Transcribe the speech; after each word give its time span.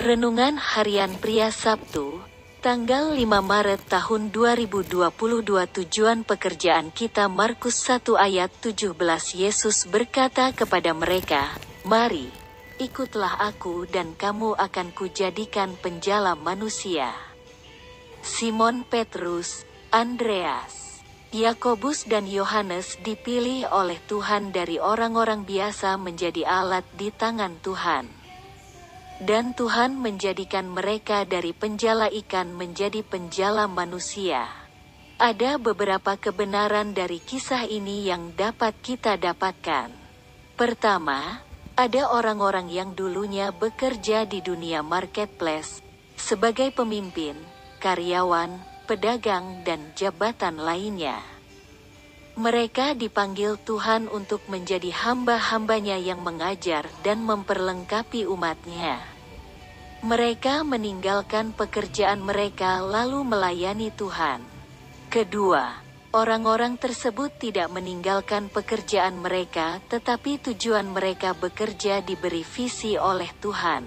Renungan 0.00 0.56
Harian 0.56 1.12
Pria 1.20 1.52
Sabtu, 1.52 2.24
tanggal 2.64 3.12
5 3.12 3.20
Maret 3.20 3.84
tahun 3.84 4.32
2022 4.32 4.88
Tujuan 5.44 6.24
pekerjaan 6.24 6.88
kita 6.88 7.28
Markus 7.28 7.84
1 7.84 8.16
ayat 8.16 8.48
17 8.64 8.96
Yesus 9.36 9.84
berkata 9.92 10.56
kepada 10.56 10.96
mereka, 10.96 11.52
Mari, 11.84 12.32
ikutlah 12.80 13.44
aku 13.44 13.84
dan 13.92 14.16
kamu 14.16 14.56
akan 14.56 14.88
kujadikan 14.96 15.76
penjala 15.84 16.32
manusia. 16.32 17.12
Simon 18.24 18.88
Petrus, 18.88 19.68
Andreas, 19.92 21.04
Yakobus 21.28 22.08
dan 22.08 22.24
Yohanes 22.24 22.96
dipilih 23.04 23.68
oleh 23.68 24.00
Tuhan 24.08 24.48
dari 24.48 24.80
orang-orang 24.80 25.44
biasa 25.44 26.00
menjadi 26.00 26.48
alat 26.48 26.88
di 26.96 27.12
tangan 27.12 27.60
Tuhan. 27.60 28.19
Dan 29.20 29.52
Tuhan 29.52 30.00
menjadikan 30.00 30.64
mereka 30.64 31.28
dari 31.28 31.52
penjala 31.52 32.08
ikan 32.08 32.56
menjadi 32.56 33.04
penjala 33.04 33.68
manusia. 33.68 34.48
Ada 35.20 35.60
beberapa 35.60 36.16
kebenaran 36.16 36.96
dari 36.96 37.20
kisah 37.20 37.68
ini 37.68 38.08
yang 38.08 38.32
dapat 38.32 38.72
kita 38.80 39.20
dapatkan. 39.20 39.92
Pertama, 40.56 41.44
ada 41.76 42.08
orang-orang 42.08 42.72
yang 42.72 42.96
dulunya 42.96 43.52
bekerja 43.52 44.24
di 44.24 44.40
dunia 44.40 44.80
marketplace 44.80 45.84
sebagai 46.16 46.72
pemimpin, 46.72 47.36
karyawan, 47.84 48.56
pedagang, 48.88 49.60
dan 49.68 49.92
jabatan 49.96 50.56
lainnya. 50.56 51.39
Mereka 52.40 52.96
dipanggil 52.96 53.60
Tuhan 53.68 54.08
untuk 54.08 54.40
menjadi 54.48 54.88
hamba-hambanya 54.88 56.00
yang 56.00 56.24
mengajar 56.24 56.88
dan 57.04 57.20
memperlengkapi 57.20 58.24
umatnya. 58.24 58.96
Mereka 60.00 60.64
meninggalkan 60.64 61.52
pekerjaan 61.52 62.24
mereka 62.24 62.80
lalu 62.80 63.28
melayani 63.28 63.92
Tuhan. 63.92 64.40
Kedua, 65.12 65.84
orang-orang 66.16 66.80
tersebut 66.80 67.28
tidak 67.36 67.68
meninggalkan 67.76 68.48
pekerjaan 68.48 69.20
mereka, 69.20 69.76
tetapi 69.92 70.40
tujuan 70.40 70.88
mereka 70.88 71.36
bekerja 71.36 72.00
diberi 72.00 72.40
visi 72.40 72.96
oleh 72.96 73.28
Tuhan. 73.36 73.84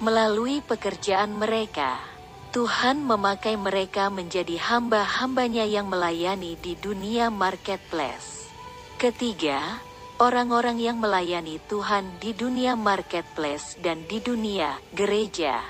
Melalui 0.00 0.64
pekerjaan 0.64 1.36
mereka, 1.36 2.13
Tuhan 2.54 3.02
memakai 3.02 3.58
mereka 3.58 4.14
menjadi 4.14 4.54
hamba-hambanya 4.62 5.66
yang 5.66 5.90
melayani 5.90 6.54
di 6.62 6.78
dunia 6.78 7.26
marketplace. 7.26 8.46
Ketiga, 8.94 9.82
orang-orang 10.22 10.78
yang 10.78 11.02
melayani 11.02 11.58
Tuhan 11.66 12.06
di 12.22 12.30
dunia 12.30 12.78
marketplace 12.78 13.74
dan 13.82 14.06
di 14.06 14.22
dunia 14.22 14.78
gereja, 14.94 15.66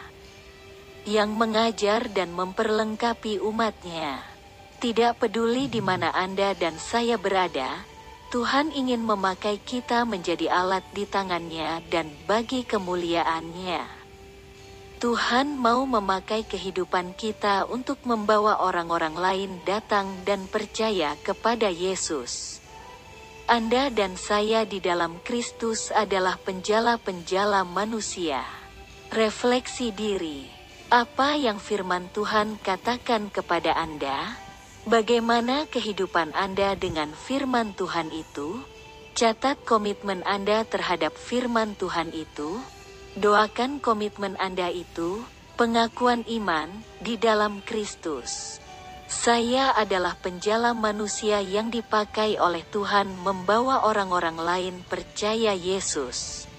yang 1.08 1.32
mengajar 1.32 2.04
dan 2.12 2.36
memperlengkapi 2.36 3.40
umatnya. 3.40 4.20
Tidak 4.76 5.16
peduli 5.16 5.72
di 5.72 5.80
mana 5.80 6.12
Anda 6.12 6.52
dan 6.52 6.76
saya 6.76 7.16
berada, 7.16 7.80
Tuhan 8.28 8.76
ingin 8.76 9.00
memakai 9.00 9.56
kita 9.56 10.04
menjadi 10.04 10.52
alat 10.52 10.84
di 10.92 11.08
tangannya 11.08 11.80
dan 11.88 12.12
bagi 12.28 12.60
kemuliaannya. 12.60 14.03
Tuhan 15.02 15.58
mau 15.58 15.82
memakai 15.84 16.46
kehidupan 16.46 17.18
kita 17.18 17.66
untuk 17.66 17.98
membawa 18.06 18.62
orang-orang 18.62 19.14
lain 19.18 19.50
datang 19.66 20.10
dan 20.22 20.46
percaya 20.46 21.18
kepada 21.20 21.68
Yesus. 21.68 22.62
Anda 23.44 23.92
dan 23.92 24.16
saya 24.16 24.64
di 24.64 24.80
dalam 24.80 25.20
Kristus 25.20 25.92
adalah 25.92 26.40
penjala-penjala 26.40 27.68
manusia. 27.68 28.40
Refleksi 29.12 29.92
diri. 29.92 30.48
Apa 30.88 31.36
yang 31.36 31.60
firman 31.60 32.08
Tuhan 32.16 32.56
katakan 32.64 33.28
kepada 33.28 33.76
Anda? 33.76 34.40
Bagaimana 34.88 35.68
kehidupan 35.68 36.32
Anda 36.32 36.72
dengan 36.76 37.12
firman 37.12 37.76
Tuhan 37.76 38.08
itu? 38.12 38.64
Catat 39.12 39.60
komitmen 39.68 40.24
Anda 40.24 40.64
terhadap 40.64 41.12
firman 41.16 41.76
Tuhan 41.76 42.16
itu. 42.16 42.60
Doakan 43.14 43.78
komitmen 43.78 44.34
Anda 44.42 44.74
itu, 44.74 45.22
pengakuan 45.54 46.26
iman 46.26 46.66
di 46.98 47.14
dalam 47.14 47.62
Kristus. 47.62 48.58
Saya 49.06 49.70
adalah 49.70 50.18
penjala 50.18 50.74
manusia 50.74 51.38
yang 51.38 51.70
dipakai 51.70 52.34
oleh 52.42 52.66
Tuhan 52.74 53.06
membawa 53.22 53.86
orang-orang 53.86 54.34
lain 54.34 54.74
percaya 54.90 55.54
Yesus. 55.54 56.50